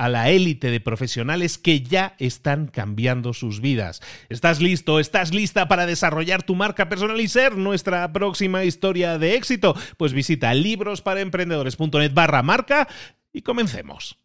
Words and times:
a 0.00 0.08
la 0.08 0.30
élite 0.30 0.70
de 0.70 0.80
profesionales 0.80 1.58
que 1.58 1.82
ya 1.82 2.14
están 2.18 2.68
cambiando 2.68 3.34
sus 3.34 3.60
vidas. 3.60 4.00
¿Estás 4.30 4.62
listo? 4.62 4.98
¿Estás 4.98 5.34
lista 5.34 5.68
para 5.68 5.84
desarrollar 5.84 6.42
tu 6.42 6.54
marca 6.54 6.88
personal 6.88 7.20
y 7.20 7.28
ser 7.28 7.58
nuestra 7.58 8.10
próxima 8.10 8.64
historia 8.64 9.18
de 9.18 9.34
éxito? 9.34 9.76
Pues 9.98 10.14
visita 10.14 10.54
librosparaemprendedores.net 10.54 12.14
barra 12.14 12.42
marca 12.42 12.88
y 13.30 13.42
comencemos. 13.42 14.16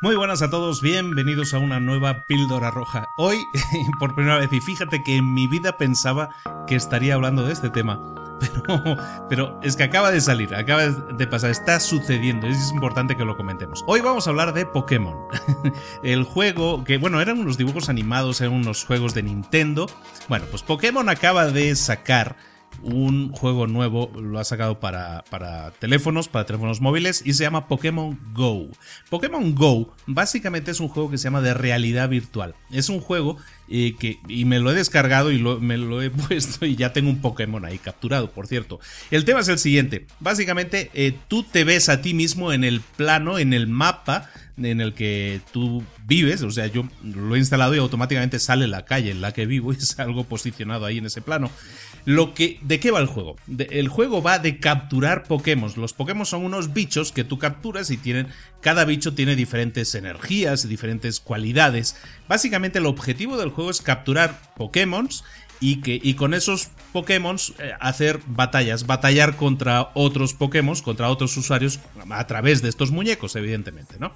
Muy 0.00 0.14
buenas 0.14 0.42
a 0.42 0.50
todos, 0.50 0.80
bienvenidos 0.80 1.52
a 1.52 1.58
una 1.58 1.80
nueva 1.80 2.24
píldora 2.28 2.70
roja. 2.70 3.06
Hoy, 3.16 3.38
por 3.98 4.14
primera 4.14 4.38
vez, 4.38 4.52
y 4.52 4.60
fíjate 4.60 5.02
que 5.02 5.16
en 5.16 5.34
mi 5.34 5.48
vida 5.48 5.76
pensaba 5.76 6.30
que 6.68 6.76
estaría 6.76 7.14
hablando 7.14 7.42
de 7.42 7.52
este 7.52 7.70
tema, 7.70 7.98
pero, 8.66 8.96
pero 9.28 9.60
es 9.62 9.76
que 9.76 9.84
acaba 9.84 10.10
de 10.10 10.20
salir, 10.20 10.54
acaba 10.54 10.86
de 10.86 11.26
pasar, 11.26 11.50
está 11.50 11.80
sucediendo, 11.80 12.46
es 12.46 12.72
importante 12.72 13.16
que 13.16 13.24
lo 13.24 13.36
comentemos. 13.36 13.84
Hoy 13.86 14.00
vamos 14.00 14.26
a 14.26 14.30
hablar 14.30 14.52
de 14.52 14.66
Pokémon, 14.66 15.16
el 16.02 16.24
juego 16.24 16.84
que, 16.84 16.98
bueno, 16.98 17.20
eran 17.20 17.38
unos 17.38 17.56
dibujos 17.56 17.88
animados, 17.88 18.40
eran 18.40 18.54
unos 18.54 18.84
juegos 18.84 19.14
de 19.14 19.22
Nintendo. 19.22 19.86
Bueno, 20.28 20.46
pues 20.50 20.62
Pokémon 20.62 21.08
acaba 21.08 21.46
de 21.46 21.74
sacar 21.76 22.36
un 22.82 23.32
juego 23.32 23.66
nuevo, 23.66 24.12
lo 24.20 24.38
ha 24.38 24.44
sacado 24.44 24.80
para, 24.80 25.24
para, 25.30 25.70
teléfonos, 25.72 26.28
para 26.28 26.46
teléfonos 26.46 26.80
móviles 26.80 27.22
y 27.24 27.34
se 27.34 27.44
llama 27.44 27.68
Pokémon 27.68 28.18
Go. 28.32 28.68
Pokémon 29.10 29.54
Go 29.54 29.94
básicamente 30.06 30.70
es 30.70 30.80
un 30.80 30.88
juego 30.88 31.10
que 31.10 31.18
se 31.18 31.24
llama 31.24 31.40
de 31.40 31.54
realidad 31.54 32.08
virtual. 32.08 32.54
Es 32.70 32.88
un 32.88 33.00
juego 33.00 33.36
eh, 33.68 33.94
que, 33.98 34.18
y 34.28 34.44
me 34.44 34.60
lo 34.60 34.70
he 34.70 34.74
descargado 34.74 35.30
y 35.32 35.42
me 35.42 35.76
lo 35.76 36.02
he 36.02 36.10
puesto 36.28 36.66
y 36.66 36.76
ya 36.76 36.92
tengo 36.92 37.10
un 37.10 37.20
Pokémon 37.20 37.64
ahí 37.64 37.78
capturado, 37.78 38.30
por 38.30 38.46
cierto. 38.46 38.80
El 39.10 39.24
tema 39.24 39.40
es 39.40 39.48
el 39.48 39.58
siguiente, 39.58 40.06
básicamente 40.20 40.90
eh, 40.94 41.14
tú 41.28 41.42
te 41.42 41.64
ves 41.64 41.88
a 41.88 42.00
ti 42.00 42.14
mismo 42.14 42.52
en 42.52 42.64
el 42.64 42.80
plano, 42.80 43.38
en 43.38 43.52
el 43.52 43.66
mapa 43.66 44.30
en 44.64 44.80
el 44.80 44.94
que 44.94 45.40
tú 45.52 45.84
vives, 46.06 46.42
o 46.42 46.50
sea, 46.50 46.66
yo 46.66 46.88
lo 47.02 47.36
he 47.36 47.38
instalado 47.38 47.74
y 47.74 47.78
automáticamente 47.78 48.38
sale 48.38 48.66
la 48.66 48.84
calle 48.84 49.10
en 49.10 49.20
la 49.20 49.32
que 49.32 49.46
vivo 49.46 49.72
y 49.72 49.76
es 49.78 49.98
algo 49.98 50.24
posicionado 50.24 50.84
ahí 50.84 50.98
en 50.98 51.06
ese 51.06 51.20
plano. 51.20 51.50
Lo 52.08 52.32
que, 52.32 52.58
¿De 52.62 52.80
qué 52.80 52.90
va 52.90 53.00
el 53.00 53.06
juego? 53.06 53.36
el 53.58 53.88
juego 53.88 54.22
va 54.22 54.38
de 54.38 54.60
capturar 54.60 55.24
Pokémon. 55.24 55.70
Los 55.76 55.92
Pokémon 55.92 56.24
son 56.24 56.42
unos 56.42 56.72
bichos 56.72 57.12
que 57.12 57.22
tú 57.22 57.38
capturas 57.38 57.90
y 57.90 57.98
tienen. 57.98 58.28
Cada 58.62 58.86
bicho 58.86 59.12
tiene 59.12 59.36
diferentes 59.36 59.94
energías, 59.94 60.66
diferentes 60.66 61.20
cualidades. 61.20 61.96
Básicamente 62.26 62.78
el 62.78 62.86
objetivo 62.86 63.36
del 63.36 63.50
juego 63.50 63.70
es 63.70 63.82
capturar 63.82 64.40
Pokémon 64.56 65.10
y, 65.60 65.80
que, 65.80 66.00
y 66.02 66.14
con 66.14 66.34
esos 66.34 66.68
Pokémon 66.92 67.36
eh, 67.58 67.72
hacer 67.80 68.20
batallas, 68.26 68.86
batallar 68.86 69.36
contra 69.36 69.90
otros 69.94 70.34
Pokémon, 70.34 70.76
contra 70.80 71.10
otros 71.10 71.36
usuarios 71.36 71.80
a 72.10 72.26
través 72.26 72.62
de 72.62 72.68
estos 72.68 72.90
muñecos, 72.90 73.36
evidentemente, 73.36 73.96
¿no? 73.98 74.12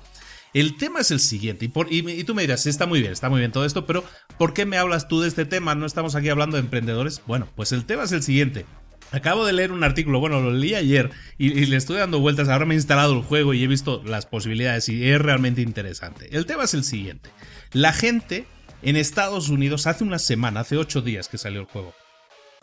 El 0.55 0.77
tema 0.77 1.01
es 1.01 1.11
el 1.11 1.21
siguiente, 1.21 1.71
y, 1.89 2.25
tú 2.25 2.35
me 2.35 2.43
dirás, 2.43 2.67
está 2.67 2.87
muy 2.87 3.01
bien, 3.01 3.13
está 3.13 3.31
muy 3.31 3.39
bien 3.39 3.53
todo 3.53 3.65
esto, 3.65 3.87
pero 3.87 4.05
¿por 4.37 4.53
qué 4.53 4.67
me 4.67 4.77
hablas 4.77 5.09
tú 5.09 5.21
de 5.23 5.29
este 5.29 5.47
tema? 5.47 5.75
¿No 5.75 5.87
estamos 5.87 6.15
aquí 6.15 6.29
hablando 6.29 6.57
de 6.57 6.63
emprendedores? 6.63 7.23
Bueno, 7.27 7.49
pues 7.57 7.73
el 7.73 7.87
tema 7.87 8.03
es 8.03 8.13
el 8.13 8.23
siguiente. 8.23 8.67
Acabo 9.13 9.47
de 9.47 9.55
leer 9.55 9.73
un 9.73 9.83
artículo, 9.83 10.21
bueno, 10.21 10.41
lo 10.41 10.51
leí 10.51 10.75
ayer 10.75 11.11
y, 11.39 11.67
le 11.67 11.77
estoy 11.77 11.99
dando 11.99 12.21
vueltas, 12.21 12.49
ahora 12.49 12.67
me 12.67 12.75
he 12.75 12.77
instalado 12.77 13.15
el 13.15 13.23
juego 13.23 13.55
y 13.55 13.65
he 13.65 13.67
visto 13.67 14.03
las 14.05 14.27
posibilidades 14.27 14.89
y 14.91 15.09
es 15.09 15.21
realmente 15.21 15.63
interesante. 15.63 16.29
El 16.33 16.45
tema 16.45 16.65
es 16.65 16.75
el 16.75 16.85
siguiente. 16.85 17.31
La 17.73 17.95
gente 17.95 18.47
en 18.83 18.97
Estados 18.97 19.49
Unidos 19.49 19.87
hace 19.87 20.05
una 20.05 20.19
semana, 20.19 20.61
hace 20.61 20.77
ocho 20.77 21.03
días 21.03 21.29
que 21.29 21.39
salió 21.39 21.61
el 21.61 21.67
juego, 21.67 21.95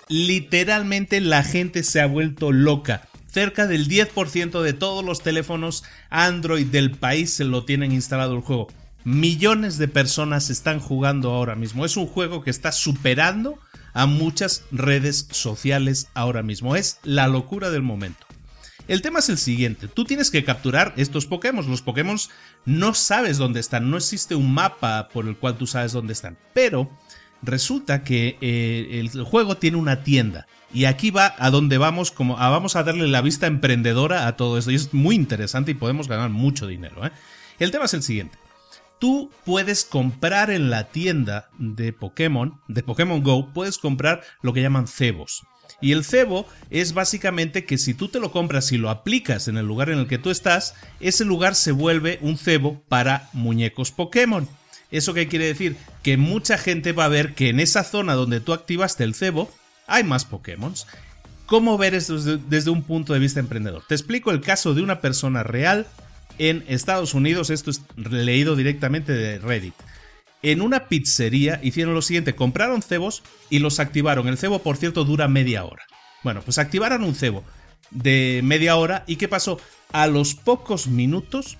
literalmente 0.07 1.21
la 1.21 1.43
gente 1.43 1.83
se 1.83 2.01
ha 2.01 2.05
vuelto 2.05 2.51
loca 2.51 3.09
cerca 3.31 3.67
del 3.67 3.87
10% 3.87 4.61
de 4.61 4.73
todos 4.73 5.03
los 5.03 5.21
teléfonos 5.21 5.83
Android 6.09 6.65
del 6.65 6.91
país 6.91 7.33
se 7.33 7.43
lo 7.43 7.65
tienen 7.65 7.91
instalado 7.91 8.35
el 8.35 8.41
juego. 8.41 8.67
Millones 9.03 9.77
de 9.77 9.87
personas 9.87 10.49
están 10.49 10.79
jugando 10.79 11.31
ahora 11.31 11.55
mismo. 11.55 11.85
Es 11.85 11.95
un 11.95 12.07
juego 12.07 12.43
que 12.43 12.49
está 12.49 12.71
superando 12.71 13.57
a 13.93 14.05
muchas 14.05 14.63
redes 14.71 15.27
sociales 15.31 16.07
ahora 16.13 16.43
mismo. 16.43 16.75
Es 16.75 16.99
la 17.03 17.27
locura 17.27 17.69
del 17.69 17.81
momento. 17.81 18.25
El 18.89 19.03
tema 19.03 19.19
es 19.19 19.29
el 19.29 19.37
siguiente, 19.37 19.87
tú 19.87 20.03
tienes 20.03 20.31
que 20.31 20.43
capturar 20.43 20.95
estos 20.97 21.27
Pokémon, 21.27 21.69
los 21.69 21.83
Pokémon 21.83 22.17
no 22.65 22.95
sabes 22.95 23.37
dónde 23.37 23.59
están, 23.59 23.91
no 23.91 23.97
existe 23.97 24.33
un 24.33 24.51
mapa 24.51 25.09
por 25.13 25.27
el 25.27 25.37
cual 25.37 25.57
tú 25.57 25.67
sabes 25.67 25.91
dónde 25.91 26.13
están, 26.13 26.39
pero 26.55 26.89
resulta 27.43 28.03
que 28.03 28.39
eh, 28.41 28.99
el 28.99 29.23
juego 29.23 29.57
tiene 29.57 29.77
una 29.77 30.03
tienda 30.03 30.47
y 30.73 30.85
aquí 30.85 31.11
va 31.11 31.35
a 31.37 31.51
donde 31.51 31.77
vamos, 31.77 32.09
como 32.09 32.39
a, 32.39 32.49
vamos 32.49 32.75
a 32.75 32.83
darle 32.83 33.07
la 33.07 33.21
vista 33.21 33.45
emprendedora 33.45 34.25
a 34.25 34.35
todo 34.35 34.57
esto. 34.57 34.71
Y 34.71 34.75
es 34.75 34.91
muy 34.91 35.15
interesante 35.15 35.69
y 35.69 35.75
podemos 35.75 36.07
ganar 36.07 36.31
mucho 36.31 36.65
dinero. 36.65 37.05
¿eh? 37.05 37.11
El 37.59 37.69
tema 37.69 37.85
es 37.85 37.93
el 37.93 38.01
siguiente. 38.01 38.39
Tú 38.99 39.31
puedes 39.45 39.85
comprar 39.85 40.49
en 40.49 40.71
la 40.71 40.85
tienda 40.85 41.51
de 41.59 41.93
Pokémon, 41.93 42.59
de 42.67 42.81
Pokémon 42.81 43.21
Go, 43.21 43.53
puedes 43.53 43.77
comprar 43.77 44.21
lo 44.41 44.51
que 44.51 44.63
llaman 44.63 44.87
cebos. 44.87 45.43
Y 45.81 45.91
el 45.91 46.03
cebo 46.03 46.45
es 46.69 46.93
básicamente 46.93 47.65
que 47.65 47.77
si 47.77 47.93
tú 47.93 48.09
te 48.09 48.19
lo 48.19 48.31
compras 48.31 48.71
y 48.71 48.77
lo 48.77 48.89
aplicas 48.89 49.47
en 49.47 49.57
el 49.57 49.65
lugar 49.65 49.89
en 49.89 49.99
el 49.99 50.07
que 50.07 50.17
tú 50.17 50.29
estás, 50.29 50.75
ese 50.99 51.25
lugar 51.25 51.55
se 51.55 51.71
vuelve 51.71 52.19
un 52.21 52.37
cebo 52.37 52.81
para 52.87 53.29
muñecos 53.33 53.91
Pokémon. 53.91 54.47
¿Eso 54.91 55.13
qué 55.13 55.27
quiere 55.27 55.45
decir? 55.45 55.75
Que 56.03 56.17
mucha 56.17 56.57
gente 56.57 56.91
va 56.91 57.05
a 57.05 57.09
ver 57.09 57.35
que 57.35 57.49
en 57.49 57.59
esa 57.59 57.83
zona 57.83 58.15
donde 58.15 58.39
tú 58.41 58.53
activaste 58.53 59.03
el 59.03 59.13
cebo, 59.13 59.51
hay 59.87 60.03
más 60.03 60.25
Pokémon. 60.25 60.73
¿Cómo 61.45 61.77
ver 61.77 61.95
esto 61.95 62.19
desde, 62.19 62.69
un 62.69 62.83
punto 62.83 63.13
de 63.13 63.19
vista 63.19 63.39
emprendedor? 63.39 63.83
Te 63.87 63.95
explico 63.95 64.31
el 64.31 64.41
caso 64.41 64.73
de 64.73 64.83
una 64.83 65.01
persona 65.01 65.43
real 65.43 65.87
en 66.37 66.63
Estados 66.67 67.13
Unidos. 67.13 67.49
Esto 67.49 67.71
es 67.71 67.81
leído 67.97 68.55
directamente 68.55 69.13
de 69.13 69.39
Reddit. 69.39 69.73
En 70.41 70.61
una 70.61 70.87
pizzería 70.87 71.59
hicieron 71.63 71.93
lo 71.93 72.01
siguiente: 72.01 72.35
compraron 72.35 72.81
cebos 72.81 73.23
y 73.49 73.59
los 73.59 73.79
activaron. 73.79 74.27
El 74.27 74.37
cebo, 74.37 74.59
por 74.59 74.77
cierto, 74.77 75.03
dura 75.03 75.27
media 75.27 75.65
hora. 75.65 75.83
Bueno, 76.23 76.41
pues 76.41 76.57
activaron 76.57 77.03
un 77.03 77.15
cebo 77.15 77.43
de 77.91 78.41
media 78.43 78.75
hora. 78.75 79.03
¿Y 79.07 79.15
qué 79.15 79.27
pasó? 79.27 79.59
A 79.91 80.07
los 80.07 80.35
pocos 80.35 80.87
minutos 80.87 81.57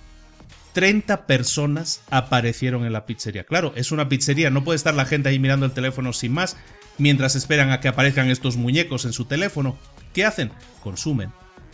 30 0.72 1.26
personas 1.26 2.02
aparecieron 2.10 2.84
en 2.84 2.92
la 2.92 3.06
pizzería. 3.06 3.44
Claro, 3.44 3.72
es 3.76 3.92
una 3.92 4.08
pizzería, 4.08 4.50
no 4.50 4.64
puede 4.64 4.76
estar 4.76 4.94
la 4.94 5.04
gente 5.04 5.28
ahí 5.28 5.38
mirando 5.38 5.66
el 5.66 5.72
teléfono 5.72 6.12
sin 6.12 6.32
más 6.32 6.56
mientras 6.98 7.34
esperan 7.34 7.70
a 7.70 7.80
que 7.80 7.88
aparezcan 7.88 8.28
estos 8.28 8.56
muñecos 8.56 9.04
en 9.04 9.12
su 9.12 9.24
teléfono. 9.24 9.76
¿Qué 10.12 10.24
hacen? 10.24 10.52
Consumen. 10.82 11.32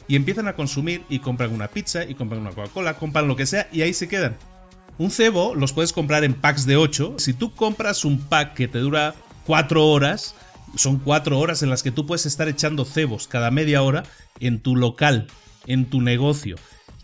Y 0.09 0.17
empiezan 0.17 0.47
a 0.47 0.55
consumir 0.55 1.03
y 1.09 1.19
compran 1.19 1.53
una 1.53 1.69
pizza 1.69 2.05
y 2.05 2.15
compran 2.15 2.41
una 2.41 2.51
Coca-Cola, 2.51 2.95
compran 2.95 3.27
lo 3.27 3.37
que 3.37 3.45
sea 3.45 3.69
y 3.73 3.83
ahí 3.83 3.93
se 3.93 4.09
quedan. 4.09 4.37
Un 4.99 5.11
cebo 5.11 5.55
los 5.55 5.73
puedes 5.73 5.93
comprar 5.93 6.25
en 6.25 6.35
packs 6.35 6.65
de 6.65 6.77
8. 6.77 7.17
Si 7.19 7.35
tú 7.35 7.55
compras 7.55 8.05
un 8.05 8.19
pack 8.19 8.55
que 8.55 8.69
te 8.69 8.79
dura 8.79 9.15
4 9.45 9.87
horas, 9.87 10.35
son 10.75 10.99
4 10.99 11.39
horas 11.39 11.63
en 11.63 11.71
las 11.71 11.83
que 11.83 11.91
tú 11.91 12.07
puedes 12.07 12.25
estar 12.25 12.49
echando 12.49 12.85
cebos 12.85 13.29
cada 13.29 13.51
media 13.51 13.83
hora 13.83 14.05
en 14.41 14.61
tu 14.61 14.75
local, 14.75 15.27
en 15.67 15.85
tu 15.87 16.01
negocio. 16.01 16.57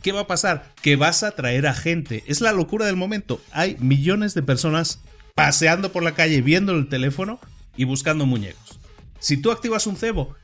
¿Qué 0.02 0.12
va 0.12 0.22
a 0.22 0.26
pasar? 0.26 0.72
Que 0.82 0.96
vas 0.96 1.22
a 1.22 1.28
atraer 1.28 1.66
a 1.66 1.74
gente. 1.74 2.24
Es 2.26 2.40
la 2.40 2.52
locura 2.52 2.86
del 2.86 2.96
momento. 2.96 3.40
Hay 3.52 3.76
millones 3.78 4.34
de 4.34 4.42
personas 4.42 5.00
paseando 5.34 5.92
por 5.92 6.02
la 6.02 6.14
calle 6.14 6.40
viendo 6.40 6.72
el 6.72 6.88
teléfono 6.88 7.40
y 7.76 7.84
buscando 7.84 8.26
muñecos. 8.26 8.80
Si 9.20 9.36
tú 9.36 9.52
activas 9.52 9.86
un 9.86 9.96
cebo, 9.96 10.34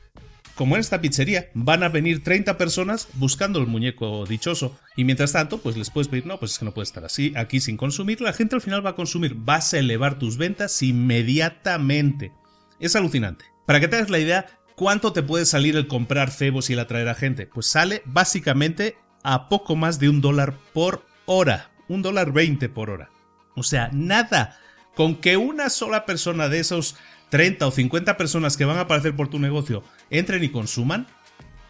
como 0.59 0.75
en 0.75 0.81
esta 0.81 0.99
pizzería, 0.99 1.49
van 1.53 1.83
a 1.83 1.87
venir 1.87 2.21
30 2.21 2.57
personas 2.57 3.07
buscando 3.13 3.59
el 3.59 3.67
muñeco 3.67 4.25
dichoso. 4.25 4.77
Y 4.97 5.05
mientras 5.05 5.31
tanto, 5.31 5.59
pues 5.59 5.77
les 5.77 5.89
puedes 5.89 6.09
pedir, 6.09 6.25
no, 6.25 6.37
pues 6.37 6.51
es 6.51 6.59
que 6.59 6.65
no 6.65 6.73
puede 6.73 6.83
estar 6.83 7.05
así, 7.05 7.31
aquí 7.37 7.61
sin 7.61 7.77
consumir. 7.77 8.19
La 8.19 8.33
gente 8.33 8.55
al 8.55 8.61
final 8.61 8.85
va 8.85 8.89
a 8.89 8.95
consumir, 8.97 9.35
vas 9.35 9.73
a 9.73 9.79
elevar 9.79 10.19
tus 10.19 10.35
ventas 10.35 10.81
inmediatamente. 10.81 12.33
Es 12.77 12.97
alucinante. 12.97 13.45
Para 13.65 13.79
que 13.79 13.87
te 13.87 13.95
hagas 13.95 14.09
la 14.09 14.19
idea, 14.19 14.47
¿cuánto 14.75 15.13
te 15.13 15.23
puede 15.23 15.45
salir 15.45 15.77
el 15.77 15.87
comprar 15.87 16.29
cebos 16.29 16.69
y 16.69 16.73
el 16.73 16.79
atraer 16.79 17.07
a 17.07 17.15
gente? 17.15 17.47
Pues 17.47 17.67
sale 17.67 18.01
básicamente 18.03 18.97
a 19.23 19.47
poco 19.47 19.77
más 19.77 19.97
de 19.97 20.09
un 20.09 20.19
dólar 20.19 20.55
por 20.73 21.05
hora. 21.25 21.71
Un 21.87 22.01
dólar 22.01 22.33
veinte 22.33 22.67
por 22.67 22.89
hora. 22.89 23.11
O 23.55 23.63
sea, 23.63 23.91
nada. 23.93 24.59
Con 24.93 25.15
que 25.15 25.37
una 25.37 25.69
sola 25.69 26.05
persona 26.05 26.49
de 26.49 26.59
esos 26.59 26.97
30 27.29 27.65
o 27.65 27.71
50 27.71 28.17
personas 28.17 28.57
que 28.57 28.65
van 28.65 28.77
a 28.77 28.81
aparecer 28.81 29.15
por 29.15 29.29
tu 29.29 29.39
negocio 29.39 29.85
entren 30.09 30.43
y 30.43 30.49
consuman, 30.49 31.07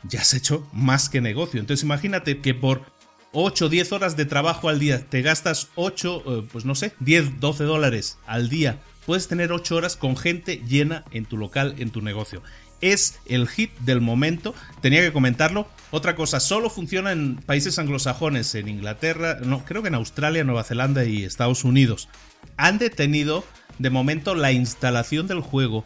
ya 0.04 0.22
has 0.22 0.34
hecho 0.34 0.68
más 0.72 1.10
que 1.10 1.22
negocio. 1.22 1.60
Entonces 1.60 1.84
imagínate 1.84 2.40
que 2.40 2.54
por 2.54 2.84
8 3.32 3.66
o 3.66 3.70
10 3.70 3.92
horas 3.92 4.18
de 4.18 4.26
trabajo 4.26 4.70
al 4.70 4.80
día 4.80 5.06
te 5.06 5.22
gastas 5.22 5.70
8, 5.76 6.24
eh, 6.26 6.48
pues 6.52 6.66
no 6.66 6.76
sé, 6.76 6.94
10, 7.00 7.40
12 7.40 7.64
dólares 7.64 8.18
al 8.26 8.50
día. 8.50 8.80
Puedes 9.06 9.28
tener 9.28 9.52
8 9.52 9.76
horas 9.76 9.96
con 9.96 10.16
gente 10.16 10.62
llena 10.68 11.04
en 11.12 11.26
tu 11.26 11.38
local, 11.38 11.76
en 11.80 11.90
tu 11.90 12.02
negocio 12.02 12.42
es 12.82 13.20
el 13.26 13.48
hit 13.48 13.72
del 13.80 14.02
momento. 14.02 14.56
Tenía 14.82 15.02
que 15.02 15.12
comentarlo. 15.12 15.68
Otra 15.92 16.16
cosa, 16.16 16.40
solo 16.40 16.70
funciona 16.70 17.12
en 17.12 17.38
países 17.38 17.80
anglosajones, 17.80 18.54
en 18.56 18.68
Inglaterra, 18.68 19.40
no, 19.44 19.66
creo 19.66 19.82
que 19.82 19.88
en 19.88 19.96
Australia, 19.96 20.44
Nueva 20.44 20.64
Zelanda 20.64 21.06
y 21.06 21.24
Estados 21.24 21.64
Unidos. 21.64 22.10
Han 22.58 22.78
detenido 22.78 23.44
de 23.80 23.90
momento 23.90 24.36
la 24.36 24.52
instalación 24.52 25.28
del 25.28 25.42
juego 25.42 25.86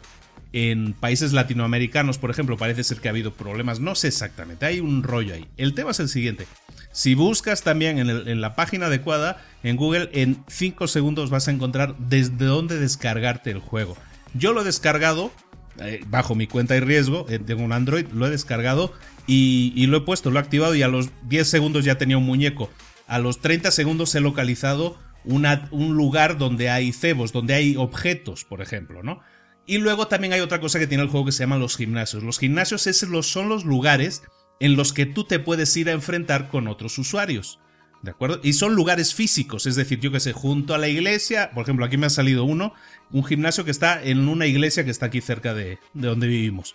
en 0.54 0.92
países 0.92 1.32
latinoamericanos, 1.32 2.18
por 2.18 2.30
ejemplo, 2.30 2.56
parece 2.56 2.84
ser 2.84 3.00
que 3.00 3.08
ha 3.08 3.10
habido 3.10 3.32
problemas, 3.32 3.80
no 3.80 3.96
sé 3.96 4.06
exactamente, 4.06 4.64
hay 4.64 4.78
un 4.78 5.02
rollo 5.02 5.34
ahí. 5.34 5.48
El 5.56 5.74
tema 5.74 5.90
es 5.90 5.98
el 5.98 6.08
siguiente. 6.08 6.46
Si 6.92 7.16
buscas 7.16 7.64
también 7.64 7.98
en, 7.98 8.40
la 8.40 8.54
página 8.54 8.86
adecuada, 8.86 9.44
en 9.64 9.74
Google, 9.74 10.10
en 10.12 10.44
5 10.46 10.86
segundos 10.86 11.28
vas 11.28 11.48
a 11.48 11.50
encontrar 11.50 11.96
desde 11.98 12.44
dónde 12.44 12.78
descargarte 12.78 13.50
el 13.50 13.58
juego. 13.58 13.96
Yo 14.32 14.52
lo 14.52 14.60
he 14.60 14.64
descargado 14.64 15.32
eh, 15.80 16.04
bajo 16.06 16.36
mi 16.36 16.46
cuenta 16.46 16.76
y 16.76 16.80
riesgo, 16.80 17.26
eh, 17.28 17.40
tengo 17.40 17.64
un 17.64 17.72
Android, 17.72 18.06
lo 18.12 18.28
he 18.28 18.30
descargado 18.30 18.92
y, 19.26 19.84
lo 19.88 19.96
he 19.96 20.00
puesto, 20.02 20.30
lo 20.30 20.38
he 20.38 20.42
activado 20.42 20.76
y 20.76 20.82
a 20.82 20.88
los 20.88 21.10
10 21.24 21.48
segundos 21.48 21.84
ya 21.84 21.98
tenía 21.98 22.16
un 22.16 22.26
muñeco. 22.26 22.70
A 23.08 23.18
los 23.18 23.40
30 23.40 23.72
segundos 23.72 24.14
he 24.14 24.20
localizado 24.20 24.96
un 25.24 25.96
lugar 25.96 26.38
donde 26.38 26.70
hay 26.70 26.92
cebos, 26.92 27.32
donde 27.32 27.54
hay 27.54 27.76
objetos, 27.76 28.44
por 28.44 28.62
ejemplo, 28.62 29.02
¿no? 29.02 29.20
Y 29.66 29.78
luego 29.78 30.08
también 30.08 30.32
hay 30.32 30.40
otra 30.40 30.60
cosa 30.60 30.78
que 30.78 30.86
tiene 30.86 31.02
el 31.02 31.08
juego 31.08 31.26
que 31.26 31.32
se 31.32 31.42
llama 31.42 31.56
los 31.56 31.76
gimnasios. 31.76 32.22
Los 32.22 32.38
gimnasios 32.38 32.82
son 32.82 33.48
los 33.48 33.64
lugares 33.64 34.22
en 34.60 34.76
los 34.76 34.92
que 34.92 35.06
tú 35.06 35.24
te 35.24 35.38
puedes 35.38 35.76
ir 35.76 35.88
a 35.88 35.92
enfrentar 35.92 36.48
con 36.48 36.68
otros 36.68 36.98
usuarios. 36.98 37.60
¿De 38.02 38.10
acuerdo? 38.10 38.38
Y 38.42 38.52
son 38.52 38.74
lugares 38.74 39.14
físicos, 39.14 39.64
es 39.64 39.76
decir, 39.76 39.98
yo 39.98 40.12
que 40.12 40.20
sé, 40.20 40.34
junto 40.34 40.74
a 40.74 40.78
la 40.78 40.88
iglesia, 40.88 41.50
por 41.54 41.62
ejemplo, 41.62 41.86
aquí 41.86 41.96
me 41.96 42.04
ha 42.04 42.10
salido 42.10 42.44
uno, 42.44 42.74
un 43.10 43.24
gimnasio 43.24 43.64
que 43.64 43.70
está 43.70 44.02
en 44.02 44.28
una 44.28 44.46
iglesia 44.46 44.84
que 44.84 44.90
está 44.90 45.06
aquí 45.06 45.22
cerca 45.22 45.54
de, 45.54 45.78
donde 45.94 46.26
vivimos. 46.26 46.74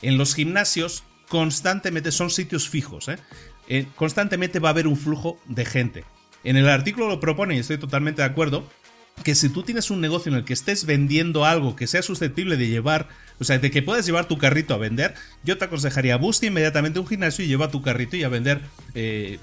En 0.00 0.16
los 0.16 0.34
gimnasios 0.34 1.04
constantemente 1.28 2.12
son 2.12 2.30
sitios 2.30 2.70
fijos, 2.70 3.08
¿eh? 3.08 3.18
¿eh? 3.68 3.88
constantemente 3.94 4.58
va 4.58 4.70
a 4.70 4.72
haber 4.72 4.86
un 4.86 4.96
flujo 4.96 5.38
de 5.44 5.66
gente. 5.66 6.04
En 6.44 6.56
el 6.56 6.66
artículo 6.66 7.08
lo 7.08 7.20
propone 7.20 7.56
y 7.56 7.58
estoy 7.58 7.76
totalmente 7.76 8.22
de 8.22 8.28
acuerdo, 8.28 8.66
que 9.22 9.34
si 9.34 9.48
tú 9.48 9.62
tienes 9.62 9.90
un 9.90 10.00
negocio 10.00 10.32
en 10.32 10.38
el 10.38 10.44
que 10.44 10.52
estés 10.52 10.86
vendiendo 10.86 11.44
algo 11.44 11.76
que 11.76 11.86
sea 11.86 12.02
susceptible 12.02 12.56
de 12.56 12.68
llevar, 12.68 13.08
o 13.38 13.44
sea, 13.44 13.58
de 13.58 13.70
que 13.70 13.82
puedas 13.82 14.06
llevar 14.06 14.26
tu 14.26 14.38
carrito 14.38 14.74
a 14.74 14.78
vender, 14.78 15.14
yo 15.44 15.58
te 15.58 15.64
aconsejaría 15.64 16.16
busca 16.16 16.46
inmediatamente 16.46 16.98
un 16.98 17.06
gimnasio 17.06 17.44
y 17.44 17.48
lleva 17.48 17.70
tu 17.70 17.82
carrito 17.82 18.16
y 18.16 18.24
a 18.24 18.28
vender 18.28 18.60
eh, 18.94 19.38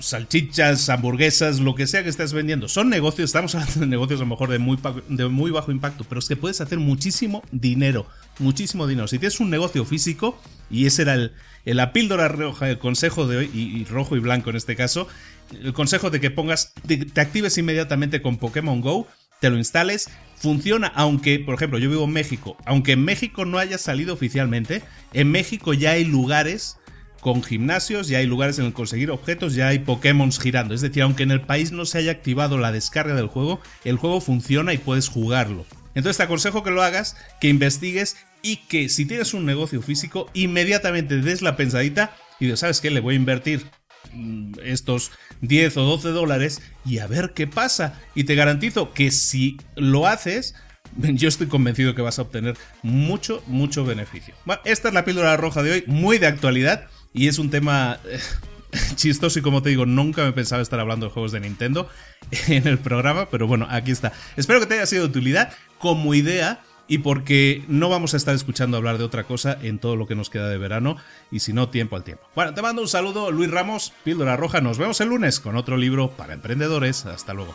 salchichas, 0.00 0.88
hamburguesas, 0.88 1.60
lo 1.60 1.74
que 1.74 1.86
sea 1.86 2.02
que 2.02 2.10
estés 2.10 2.32
vendiendo. 2.32 2.68
Son 2.68 2.88
negocios, 2.88 3.30
estamos 3.30 3.54
hablando 3.54 3.80
de 3.80 3.86
negocios 3.86 4.20
a 4.20 4.24
lo 4.24 4.28
mejor 4.28 4.50
de 4.50 4.58
muy, 4.58 4.78
de 5.08 5.28
muy 5.28 5.50
bajo 5.50 5.72
impacto, 5.72 6.04
pero 6.08 6.18
es 6.18 6.28
que 6.28 6.36
puedes 6.36 6.60
hacer 6.60 6.78
muchísimo 6.78 7.42
dinero, 7.52 8.06
muchísimo 8.38 8.86
dinero. 8.86 9.08
Si 9.08 9.18
tienes 9.18 9.40
un 9.40 9.50
negocio 9.50 9.84
físico, 9.84 10.38
y 10.70 10.86
ese 10.86 11.02
era 11.02 11.14
el, 11.14 11.32
la 11.64 11.92
píldora 11.92 12.28
roja, 12.28 12.68
el 12.68 12.78
consejo 12.78 13.26
de 13.26 13.38
hoy, 13.38 13.50
y, 13.52 13.84
rojo 13.84 14.16
y 14.16 14.20
blanco 14.20 14.50
en 14.50 14.56
este 14.56 14.76
caso, 14.76 15.08
el 15.52 15.72
consejo 15.72 16.10
de 16.10 16.20
que 16.20 16.30
pongas, 16.30 16.72
te 16.86 17.20
actives 17.20 17.58
inmediatamente 17.58 18.22
con 18.22 18.38
Pokémon 18.38 18.80
Go 18.80 19.06
te 19.42 19.50
lo 19.50 19.58
instales, 19.58 20.08
funciona, 20.36 20.86
aunque, 20.94 21.40
por 21.40 21.56
ejemplo, 21.56 21.80
yo 21.80 21.90
vivo 21.90 22.04
en 22.04 22.12
México, 22.12 22.56
aunque 22.64 22.92
en 22.92 23.04
México 23.04 23.44
no 23.44 23.58
haya 23.58 23.76
salido 23.76 24.14
oficialmente, 24.14 24.82
en 25.12 25.32
México 25.32 25.74
ya 25.74 25.90
hay 25.90 26.04
lugares 26.04 26.78
con 27.20 27.42
gimnasios, 27.42 28.06
ya 28.06 28.18
hay 28.18 28.26
lugares 28.26 28.60
en 28.60 28.66
el 28.66 28.72
conseguir 28.72 29.10
objetos, 29.10 29.56
ya 29.56 29.66
hay 29.66 29.80
Pokémon 29.80 30.30
girando. 30.30 30.74
Es 30.74 30.80
decir, 30.80 31.02
aunque 31.02 31.24
en 31.24 31.32
el 31.32 31.40
país 31.40 31.72
no 31.72 31.86
se 31.86 31.98
haya 31.98 32.12
activado 32.12 32.56
la 32.56 32.70
descarga 32.70 33.16
del 33.16 33.26
juego, 33.26 33.60
el 33.84 33.96
juego 33.96 34.20
funciona 34.20 34.74
y 34.74 34.78
puedes 34.78 35.08
jugarlo. 35.08 35.66
Entonces 35.96 36.18
te 36.18 36.22
aconsejo 36.22 36.62
que 36.62 36.70
lo 36.70 36.82
hagas, 36.82 37.16
que 37.40 37.48
investigues 37.48 38.16
y 38.42 38.58
que 38.68 38.88
si 38.88 39.06
tienes 39.06 39.34
un 39.34 39.44
negocio 39.44 39.82
físico, 39.82 40.30
inmediatamente 40.34 41.20
des 41.20 41.42
la 41.42 41.56
pensadita 41.56 42.14
y 42.38 42.44
dices, 42.44 42.60
¿sabes 42.60 42.80
qué? 42.80 42.92
Le 42.92 43.00
voy 43.00 43.14
a 43.14 43.16
invertir 43.16 43.66
estos 44.62 45.10
10 45.40 45.76
o 45.78 45.82
12 45.82 46.08
dólares 46.08 46.62
y 46.84 46.98
a 46.98 47.06
ver 47.06 47.32
qué 47.34 47.46
pasa. 47.46 48.00
Y 48.14 48.24
te 48.24 48.34
garantizo 48.34 48.92
que 48.92 49.10
si 49.10 49.58
lo 49.76 50.06
haces, 50.06 50.54
yo 50.96 51.28
estoy 51.28 51.46
convencido 51.46 51.94
que 51.94 52.02
vas 52.02 52.18
a 52.18 52.22
obtener 52.22 52.56
mucho, 52.82 53.42
mucho 53.46 53.84
beneficio. 53.84 54.34
Bueno, 54.44 54.62
esta 54.64 54.88
es 54.88 54.94
la 54.94 55.04
píldora 55.04 55.36
roja 55.36 55.62
de 55.62 55.72
hoy, 55.72 55.84
muy 55.86 56.18
de 56.18 56.26
actualidad 56.26 56.86
y 57.12 57.28
es 57.28 57.38
un 57.38 57.50
tema 57.50 57.98
eh, 58.06 58.18
chistoso 58.94 59.38
y 59.38 59.42
como 59.42 59.62
te 59.62 59.70
digo, 59.70 59.86
nunca 59.86 60.24
me 60.24 60.32
pensaba 60.32 60.62
estar 60.62 60.80
hablando 60.80 61.06
de 61.06 61.12
juegos 61.12 61.32
de 61.32 61.40
Nintendo 61.40 61.88
en 62.48 62.66
el 62.66 62.78
programa, 62.78 63.28
pero 63.30 63.46
bueno, 63.46 63.66
aquí 63.70 63.90
está. 63.90 64.12
Espero 64.36 64.60
que 64.60 64.66
te 64.66 64.74
haya 64.74 64.86
sido 64.86 65.02
de 65.02 65.10
utilidad 65.10 65.52
como 65.78 66.14
idea 66.14 66.62
y 66.88 66.98
porque 66.98 67.64
no 67.68 67.88
vamos 67.88 68.14
a 68.14 68.16
estar 68.16 68.34
escuchando 68.34 68.76
hablar 68.76 68.98
de 68.98 69.04
otra 69.04 69.24
cosa 69.24 69.58
en 69.62 69.78
todo 69.78 69.96
lo 69.96 70.06
que 70.06 70.14
nos 70.14 70.30
queda 70.30 70.48
de 70.48 70.58
verano 70.58 70.96
y 71.30 71.40
si 71.40 71.52
no, 71.52 71.68
tiempo 71.68 71.96
al 71.96 72.04
tiempo. 72.04 72.24
Bueno, 72.34 72.54
te 72.54 72.62
mando 72.62 72.82
un 72.82 72.88
saludo, 72.88 73.30
Luis 73.30 73.50
Ramos, 73.50 73.92
Píldora 74.04 74.36
Roja, 74.36 74.60
nos 74.60 74.78
vemos 74.78 75.00
el 75.00 75.08
lunes 75.08 75.40
con 75.40 75.56
otro 75.56 75.76
libro 75.76 76.10
para 76.10 76.34
emprendedores. 76.34 77.06
Hasta 77.06 77.34
luego. 77.34 77.54